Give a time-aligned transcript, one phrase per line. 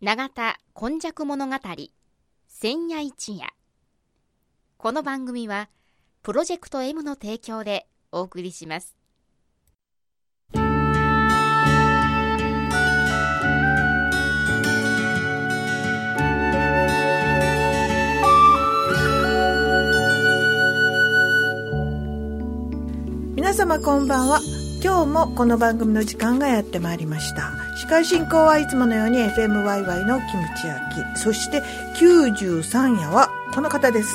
[0.00, 1.56] 永田今昔物語
[2.46, 3.48] 千夜一夜。
[4.76, 5.68] この番組は
[6.22, 8.94] プロジェクト M の提供でお送りします。
[23.34, 24.57] 皆様こんばんは。
[24.82, 27.52] 今日もこの番組の時間がやってまいりました。
[27.76, 30.80] 司会進行はいつものように FMYY のキムチ焼
[31.14, 31.62] きそして
[31.96, 34.14] 93夜はこの方です。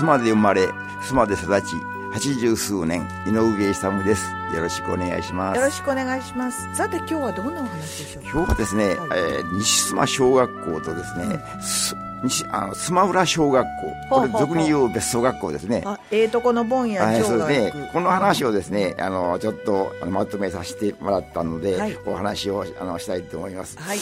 [0.00, 0.68] 須磨で生まれ
[1.02, 1.76] 須磨で育ち
[2.12, 4.26] 八十数年井上勇です。
[4.54, 5.58] よろしくお願いします。
[5.58, 6.74] よろしくお願いします。
[6.74, 8.30] さて今日はどんなお話でしょうか？
[8.32, 13.70] 今日はですね、はい、えー、西須磨小学校とですね、うん西あのスマウラ小学校。
[14.10, 15.82] これ俗に言う別荘学校ですね。
[15.86, 17.90] あええー、とこの盆やはい、そうですね。
[17.92, 23.98] この話をですねあのちょっとまとめさせてもらったので、はい、お話をあのしたいと思います、はい、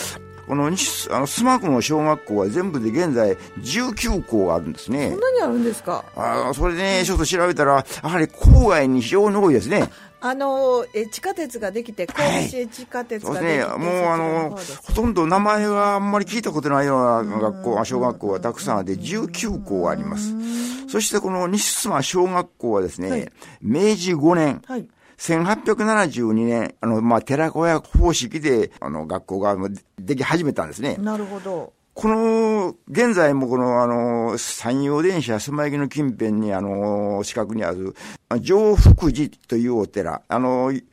[0.48, 5.10] この西あの須磨区の小学校は全部で現在19校あるんですね。
[5.10, 6.04] そんなにあるんですか？
[6.16, 9.90] あそれでねちょっと調べたらやはり郊外に非常に多いですね。
[10.20, 20.34] あのえ地下鉄ができて、神戸市地下鉄ができて、はい、ね、もうあの、ほとんど名前はあんまり聞いたことないような学校、小学校がたくさんあって、19校あります。
[20.88, 23.30] そしてこの西須磨小学校はですね、はい、
[23.62, 24.88] 明治5年、はい。
[25.18, 29.56] 1872年、あの、まあ、寺子屋方式で、あの、学校が
[30.08, 30.96] でき始めたんですね。
[30.98, 31.72] なるほど。
[31.94, 37.96] この、現在もこの、あの、山陽電車スマイギの近辺に、あの、近くにある、
[38.40, 40.84] 上福寺というお寺、あの、一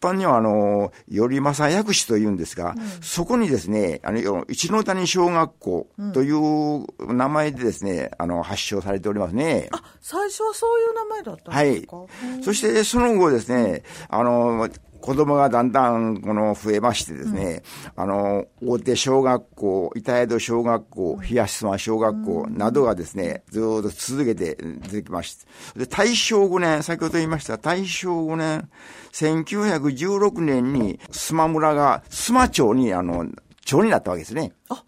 [0.00, 9.68] 般には、あの、頼正薬師というんですが、うん、そこにですね、あの、一の谷小学校という名前でですね、あの、発祥されておりますね。
[9.72, 11.96] あ、最初はそういう名前だったんですか？
[11.96, 12.42] はい。
[12.44, 14.68] そして、その後ですね、あの、
[15.02, 17.62] 子供がだんだん、この、増えましてですね、
[17.96, 25.46] うん、あの、大手小学校、板江戸小学校、東妻小学校などがですね、ずっと続けて出てきまして、
[25.80, 28.70] で、大正5年、先ほど言いました大正5年、
[29.12, 33.26] 1916年に、須磨村が、須磨町に、あの、
[33.64, 34.52] 町になったわけですね。
[34.70, 34.82] あ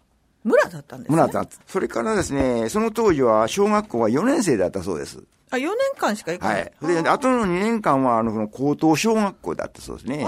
[0.45, 1.15] 村だったんですね。
[1.15, 1.57] 村だった。
[1.67, 5.23] それからですね、その当時は小学校は4年生だったそうです。
[5.51, 6.71] あ、4年間しか行かない。
[6.81, 7.03] はい。
[7.03, 10.25] で、あとの2年間は、あの、の高等小学校だったそうですね。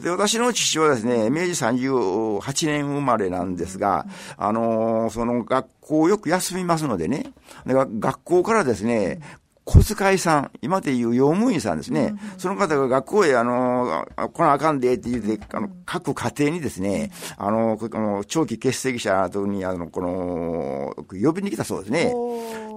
[0.00, 4.06] で、私の父はですね、明治38年生まれなんですが、
[4.36, 7.32] あのー、その学校をよく休みますのでね、
[7.64, 9.20] で学校からですね、
[9.66, 22.12] 小遣いさん、今でいう用務員さんですね、うんその方が学校へ、あの、来なあかんでって言って、あの、各家庭にですね、あの、この長期欠席者とに、あの、この、呼びに来たそうですね。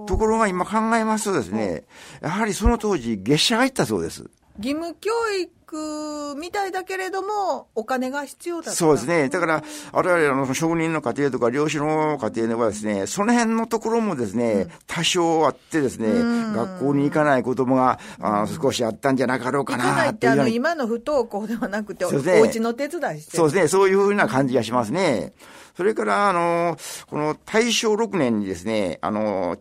[0.06, 1.84] ところが今考えますとですね、
[2.20, 4.28] やはりその当時、月謝が行ったそうです。
[4.62, 5.10] 義務教
[5.40, 9.28] 育みたいだけれども、お金が必要だそうですね。
[9.28, 16.08] だから、我々の職人の家庭とか漁師の家庭ではですね、その辺のところもですね、うん、多少あってですね、
[16.54, 25.32] 学校に行かない子供があ少しあったんじゃなかろうかな行かないってあの、今の不登校ではなくて、お家の手伝いしてそうですね、そういうふうな感じがしますね。
[25.76, 26.76] それから、あの、
[27.08, 29.56] この大正6年にですね、あの、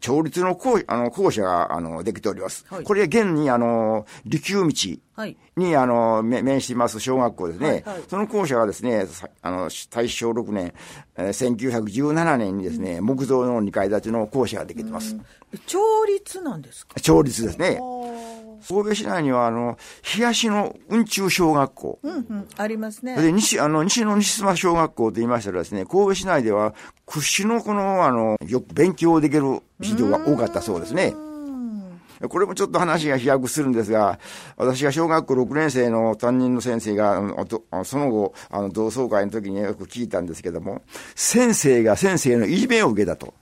[0.00, 2.64] 調律の校あの校舎が、あの、できております。
[2.68, 4.96] はい、これ現に、あの、利休道
[5.56, 7.68] に、あの、面しています小学校ですね。
[7.68, 9.06] はいはい、その校舎がですね、
[9.42, 10.74] あの、大正6年、
[11.16, 15.16] えー、1917年にですね、うん、木造の2階建ての校舎ができてます。
[15.66, 16.98] 調律なんですか？
[17.00, 17.80] 調律ですね。
[18.68, 21.98] 神戸市内には、あの、東の雲中小学校。
[22.02, 23.20] うんうん、ありますね。
[23.20, 26.74] で、西、あの、西の西妻小学校と言いましたらですね、神戸市内では、
[27.06, 31.14] 屈指のこの、あの、よく勉強できる人が多かったそうですね。
[32.28, 34.18] これもちょっと話が飛躍するんですが、
[34.56, 37.20] 私が小学校6年生の担任の先生が、
[37.84, 40.82] その後、あの、同窓会の時によく聞いたんですけども、
[41.14, 43.34] 先生が先生のいじめを受けたと。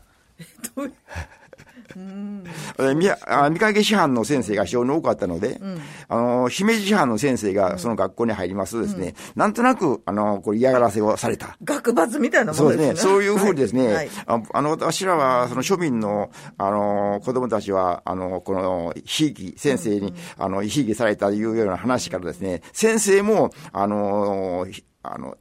[2.95, 11.57] みあ見かけ師範の先生が非常に多かったので、うん、あの、姫路師範の先生がその学校に入りますとですね、うん、なんとなく、あの、これ嫌がらせをされた。
[11.63, 12.85] 学罰みたいなものですね。
[12.85, 13.13] そうですね。
[13.13, 24.67] そういうふうにですね、はい、ああの、私らは、その庶民の、あの、子供たちは、あの、この、ひいき、先生に、うん、あの、ひいきされたというような話からですね、先生も、あの、
[25.03, 25.37] あの、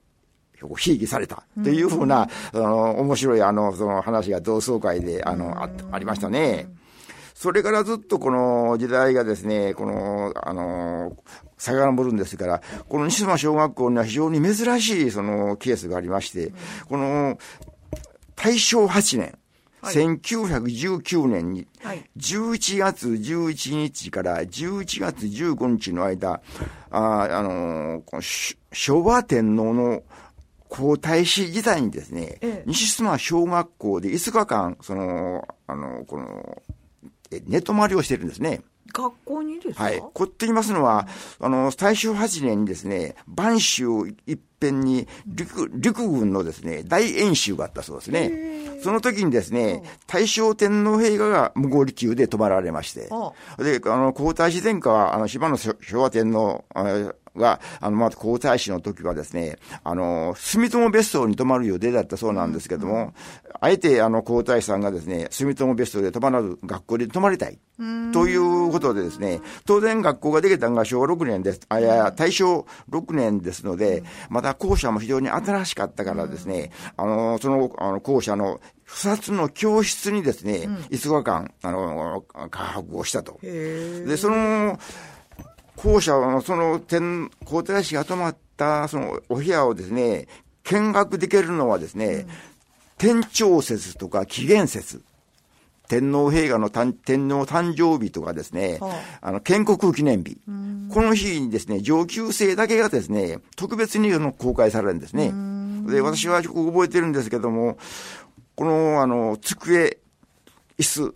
[0.75, 1.43] ひいきされた。
[1.63, 6.67] というふうな、あの、面白いあの、その話が同窓会で、あの、あありましたね。
[7.41, 11.17] それからずっとこの時代がですね、この、あの、
[11.57, 16.53] 遡るんですから、この西島小学校には非常に珍しいそのケースがありまして、
[16.87, 17.39] この
[18.35, 19.37] 大正8年、
[19.81, 21.67] はい、1919年に、
[22.17, 26.41] 11月11日から11月15日の間、
[26.91, 28.03] ああの、
[28.71, 30.03] 昭和天皇の
[30.71, 36.61] 皇太子時代にですね、ええ、西須磨小学校で5日間、その、あの、この、
[37.45, 38.61] 寝泊まりをしてるんですね。
[38.93, 39.83] 学校にですか？
[39.83, 39.99] はい。
[40.13, 41.07] こって言いますのは、
[41.39, 43.85] あの、大正8年にですね、播州
[44.25, 48.31] 一辺に陸、陸軍のですね、大演習があったそうですね。
[48.83, 53.01] その時にですね、大正天皇陛下が無合力で泊まられまして、
[53.59, 56.65] で、あの、皇太子殿下は、あの、島の昭和天皇、
[57.35, 63.13] が、あの、まあ、皇太子の時はですね、あの、住友別荘に泊まる予定だったそうなんですけども、うん、
[63.59, 67.59] あえて、あの、皇太子さんがですね、住友別荘で泊まらず、学校で泊まりたい。
[68.13, 71.61] ということでですね、当然学校ができたのが昭和6年です。
[71.67, 83.39] あ、いや、大正6年ですので、また校舎も非常に新しかったからですね、あの、その、あの、校舎の二つの教室にですね、5日間、あの、科博をしたと。
[83.41, 84.77] で、その、
[85.75, 90.27] 校舎のその天、皇太子が泊まったそのお部屋をですね、
[90.63, 92.27] 見学できるのはですね、うん、
[92.97, 95.01] 天長節とか紀元節。
[95.87, 98.91] 天皇陛下の天皇誕生日とかですね、は
[99.21, 100.37] あ、あの、建国記念日。
[100.93, 105.33] この日にですね、上級生だけがですね、特別に公開されるんですね。
[105.91, 107.77] で、私はよく覚えてるんですけども、
[108.55, 109.97] この、あの、机、
[110.77, 111.15] 椅子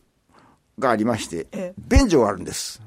[0.78, 2.82] がありまして、便所があるんです。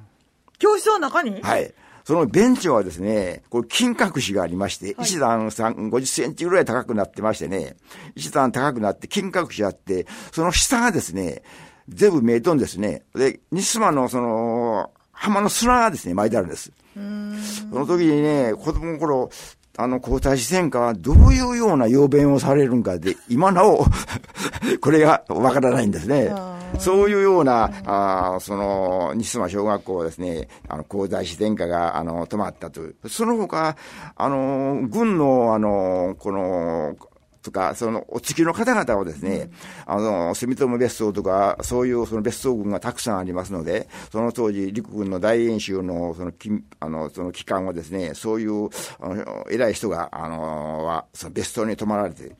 [0.58, 1.40] 教室の中に？
[1.40, 1.72] はい。
[2.04, 7.76] そのベンチはですね、これ金閣寺がありまして、はい、一段3、50センチぐらい高くなってましてね、
[8.14, 11.42] 一段高くなって金閣寺あって、その下がですね、
[11.86, 13.02] 全部見えとんですね。
[13.14, 16.72] で、西間のその、浜の砂がですね、巻いてあるんです。
[16.94, 17.00] そ
[17.78, 19.28] の時にね、子供の頃、
[19.76, 23.84] あの皇太子戦火はどういうような要弁をされるんかで、今なお
[24.80, 26.32] これがわからないんですね。
[26.78, 32.96] そういうような、あその、西間小学校ですね、あの、皇太子殿下が、あの、泊まったという。
[33.08, 33.76] その他、
[34.16, 36.96] あの、軍の、あの、この、
[37.42, 39.50] とか、そのお付きの方々をですね、
[39.86, 46.50] あの、住友別荘とか、そういうその別荘群がたくさんありますので、その当時、陸軍の大演習の、そのき、
[46.80, 48.68] あの、その期間はですね、そういう、
[49.00, 52.36] あの、偉い人が、あの、は、その別荘に泊まられて、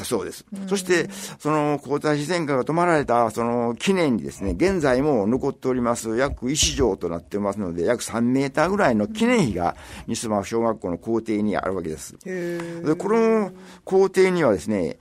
[0.00, 0.44] たそうです。
[0.66, 1.08] そして、
[1.38, 9.76] その皇太子殿下が泊まられた、その記念にですね、現在も残っております、約1畳となってますので、約3メーターぐらいの記念碑が、
[10.06, 12.16] 西間小学校の校庭にあるわけです。
[12.24, 13.52] で、この
[13.84, 14.98] 校庭にはですね、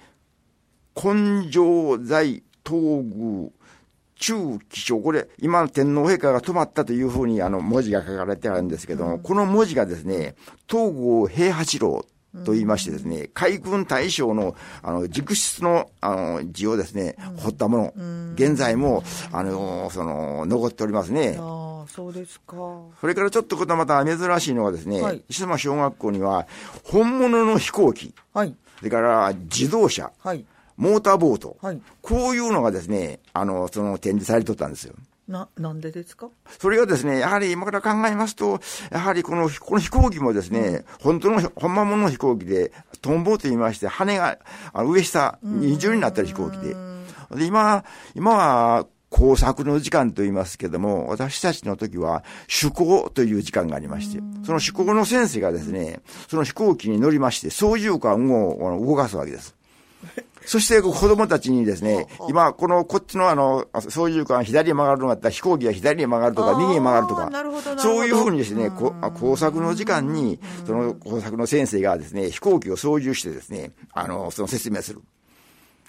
[0.96, 3.50] 根性在東宮、
[4.20, 10.36] 中気象、これ、今の天皇陛下が泊まったというふうにあの文字が書かれてあるんですけども、うん、この文字がですね、
[10.68, 12.06] 東郷平八郎
[12.46, 21.38] と言いましてですね、海軍大将の、あの、熟筆の、あの、字をですね、彫ったもの、現在も、あの、その、残っておりますね。
[21.40, 22.56] ああ、そうですか。
[23.02, 26.48] それからちょっとことまた珍しいのはですね、はい、石間小学校には、
[26.84, 28.56] 本物の飛行機、はい。
[28.78, 30.46] それから自動車、はい。
[30.78, 31.82] モーターボート、はい。
[32.02, 34.94] こういうのがですね、あの、その展示されとったんですよ。
[35.30, 36.30] な、なんでですか？
[36.60, 38.60] それがですね、やはり今から考えますと、
[38.92, 42.72] やはりこの、この飛行機もですね、うん、本当の、本間物の飛行機で、
[43.02, 44.40] トンボと言いまして、羽が、
[44.74, 46.76] あの上下、二重になってる飛行機で。
[47.36, 47.86] で、今、
[48.16, 59.56] 今は、工作の時間と言いますけども、私たちの時は、趣向という時間がありまして、その趣向の先生がですね、その飛行機に乗りまして、操縦桿を動かすわけです。
[60.46, 75.02] そして子供たちにですね、今、この、こっちのあの、操縦桿左に曲がるのがあったら飛行機が左に曲がるとか、右に曲がるとか、そういうふうにですね、工作の時間に、その工作の先生がですね、飛行機を操縦してですね、あの、その説明する。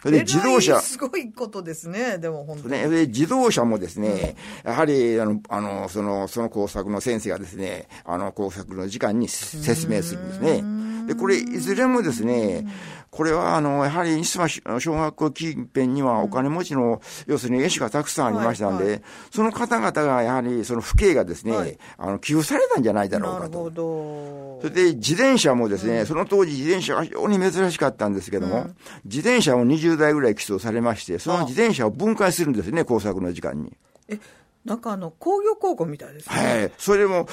[0.02, 0.80] それで自動車。
[0.80, 2.72] すごいことですね、でも本当に。
[2.72, 4.34] ね、で自動車もですね、
[4.64, 10.79] やはり、あの、あの、その、その工作の先生がですね、あの、工作の時間に説明するんですね。
[11.10, 12.64] で、これ、いずれもですね、
[13.10, 14.48] これは、あの、やはり、西島
[14.78, 19.02] 小学校近辺にはお金持ちの、要するに絵師がたくさんありましたんで、はいはい、
[19.32, 23.48] その方々が、やはり、その父兄がですね、はい、あの、寄付されたんじゃないだろうかと。
[23.48, 24.58] なるほど。
[24.62, 33.76] それで、自転車もですね、うん、その当時自転車が非常に珍しかったんですけども、うん、自転車も20台ぐらい寄贈されまして、その自転車を分解するんですね、工作の時間に。
[34.06, 34.20] え
[34.64, 36.36] なんかあの、工業高校みたいですね。
[36.36, 36.72] はい。
[36.78, 37.26] それも、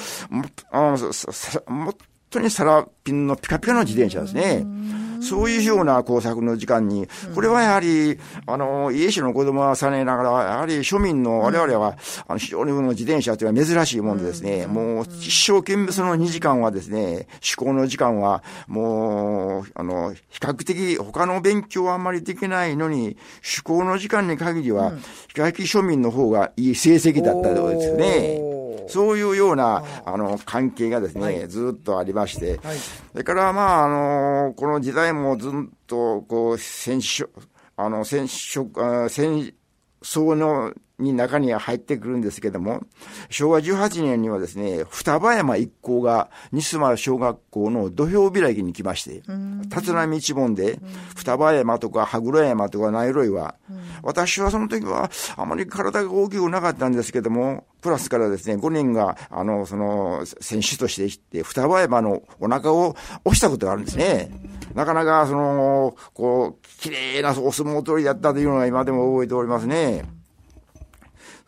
[0.72, 1.12] あの、
[1.68, 1.94] もっ
[2.30, 4.64] 当にサラピンのピカピカの自転車ですね。
[5.20, 17.26] そういうような工作の時間に、これはやはり、あの、家主の子供はさねながら、やはり庶民の我々は、あの、非常にの自転車というのは珍しいもんでですね、もう一生懸命その2時間はですね、
[17.58, 23.16] 思考の時間は、もう、あの、比較的他の勉強はあんまりできないのに、
[23.66, 28.47] 思考の時間に限りは、比較的庶民の方がいい成績だったようですよね。
[28.88, 29.18] そう。
[29.18, 33.88] いうようなあの関係がですね、はい、ずっとありまして、はい、それからまああ
[34.46, 35.52] のこの時代もずっ
[35.86, 37.28] とこう戦勝
[37.76, 38.68] あの戦勝
[39.10, 39.52] 戦
[40.02, 42.82] 争のに中には入ってくるんですけども、
[43.30, 49.22] 昭和18年にはですね、双葉山一行が西丸小学校の土俵開きに来まして、
[49.74, 50.80] 立浪一門で、
[51.14, 53.54] 双葉山とか羽黒山とかナイロイは、
[54.02, 64.30] 私はその時はあまり体が大きくなかったんですけども、プラスからですね、5人が、あの、その、選手として行って、双葉山のお腹を押したことがあるんですね。
[64.74, 70.17] なかなか、その、こう、綺麗なお相撲取りだったというのが今でも覚えておりますね。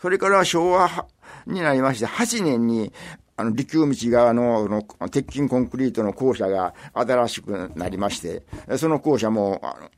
[0.00, 1.06] それから昭和
[1.46, 2.92] になりまして、8年に、
[3.36, 8.42] あの、陸道側の、の、鉄筋コンクリートの校舎が新しくなりまして、
[8.78, 9.90] その校舎も、あの、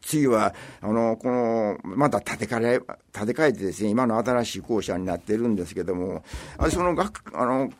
[0.00, 2.80] 次は、あの、この、また建て替え、
[3.12, 6.22] 建て替えてですね、今の新しい校舎になってるんですけども、
[6.70, 7.70] その学、あの、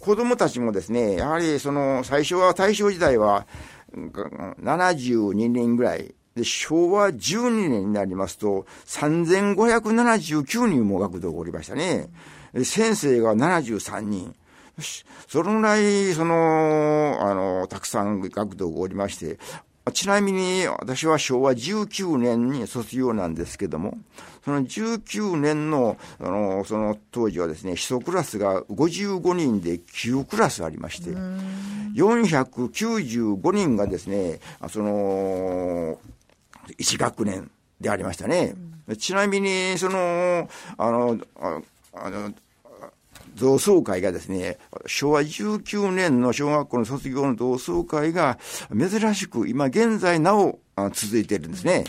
[0.00, 3.46] 子供たちもですね、やはりその、最初は大正時代は、
[3.94, 12.08] 72人ぐらいで、昭和12年になりますと、3579人も学童がおりましたね。
[12.64, 14.34] 先生が73人。
[15.28, 19.38] そのぐらい、その、あの、たくさん学童がおりまして、
[19.92, 23.98] ちなみに私は昭和19年に卒業なんですけども、
[24.44, 31.10] その19年の、あの、その当時はですね、基礎クラスが55人で9クラスありまして、
[31.94, 35.98] 495人がですね、その、
[36.78, 38.54] 1学年でありましたね。
[38.88, 41.60] うん、ちなみに、その、あの、あ
[41.94, 42.32] あの、
[43.36, 48.38] 同窓会がですね、昭和19年の小学校の卒業の同窓会が
[48.76, 50.58] 珍しく今現在なお
[50.92, 51.84] 続いているんですね。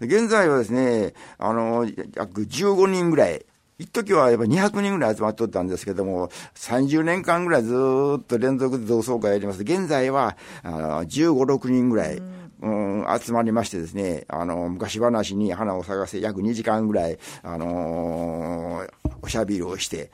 [0.00, 3.46] 現在はですね、あの、約15人ぐらい、
[3.78, 7.74] 一時はやっぱ200人ぐらい集まっとったんですけども、30年間ぐらいず
[8.18, 9.62] っと連続で同窓会やります。
[9.62, 12.22] 現在は、あ15、6人ぐらい、
[12.60, 20.10] うん、集まりましてですね、あの、昔話に花を探せ約2時間ぐらい、あのー、おしゃべりをして、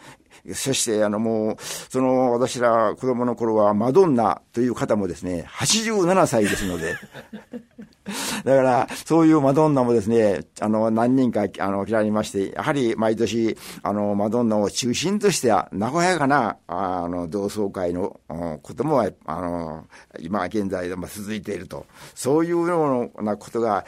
[0.54, 6.96] そして、あの、もう、その、私ら子供の頃はマドンナという方もですね、87歳ですので、
[8.44, 18.20] だから、そういうマドンナもですね、あの、何人か、あの、られまして、やはり毎年、あの、マドンナを中心としては、和やかな、あの、同窓会の
[18.62, 19.84] ことも、あの、
[20.20, 21.86] 今現在でも続いていると。
[22.14, 23.84] そういうようなことが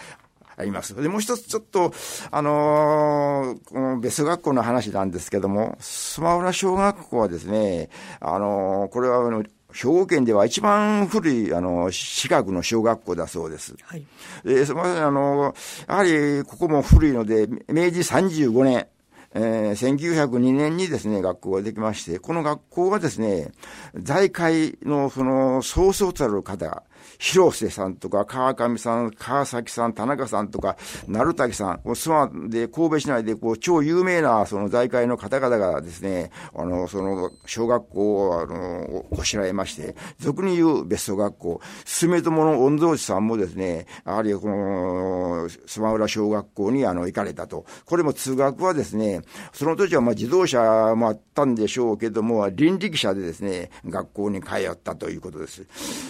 [0.56, 0.94] あります。
[1.00, 1.92] で、もう一つちょっと、
[2.30, 7.90] あのー、この別学校の話なんですけども、スマウラ小学校はですね、
[8.20, 9.42] あのー、これはあの、
[9.74, 13.74] 兵庫県では一番古い、あの、私学の小学校だそうです。
[13.82, 14.06] はい。
[14.44, 15.54] で、その、あの、
[15.88, 18.86] やはり、ここも古いので、明治35年、
[19.34, 23.50] えー、1902年にですね、学校ができまして、この学校はですね、
[23.96, 26.84] 財界のその、そうそうたる方、
[27.18, 30.76] 広瀬さんとか、川上さん、川崎さん、田中さんとか、
[31.08, 47.64] 鳴滝さん、諏訪で、神戸市内で、こう、超有名な、その財界の方々がですね、あの、その、小学校を、あの、こしらえまして、俗に言う別荘学校、すめ友の御曹司さんもですね、やはりこの、スマ浦小学校に、あの、行かれたと。
[47.84, 55.66] これも通学はですね、その時は、まあ、自動車もあったんでしょうけども、倫理記者でですね、学校に通ったということです。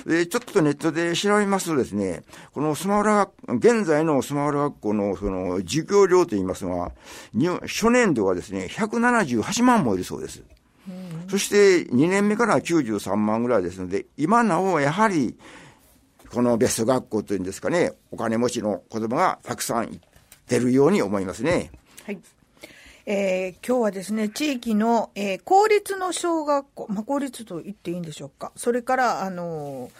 [0.06, 6.92] で、ちょっとネットそれで調べますとですね、このスマウラ現在のスマウラ学校のその授業料といいますのは、
[7.62, 10.42] 初年度はですね、178万もいるそうです。
[11.30, 15.38] そして2年目から93万ぐらいですので、今なおやはり、
[16.30, 19.98] このベスト学校というんですかね、お金持ちの子供がたくさん行っ
[20.46, 21.70] てるように思いますね。
[22.04, 22.18] はい。
[23.06, 28.52] えー、今日はですね、地域の、えー、公立の小学校、まあ、公立と言っていいんでしょうか。
[28.56, 29.90] それから、あのー、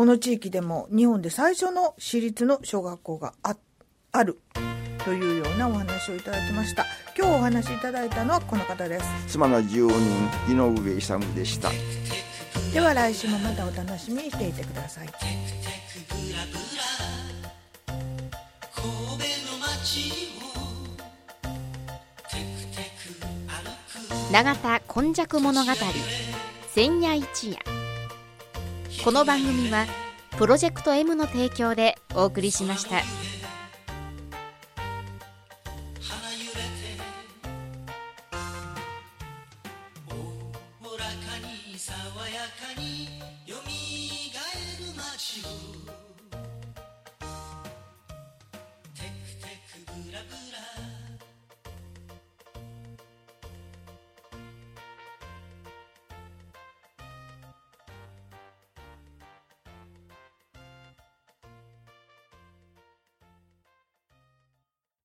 [0.00, 3.54] この地域でも日本で最初の私立の小学校があ
[4.12, 4.40] ある
[5.04, 6.86] というようなお話をいただきました。
[7.14, 9.04] 今日お話しいただいたのはこの方です。
[9.28, 11.70] 妻の住人、井上勇でした。
[12.72, 15.08] では来週もまたお楽しみにしていてください。
[24.32, 25.72] 永田今昔物語
[26.74, 27.79] 千夜一夜
[29.02, 29.86] この番組は
[30.36, 33.00] プロジェクト M の提供でお送りしました。
[41.78, 41.94] 爽
[42.28, 42.42] や
[42.74, 43.19] かに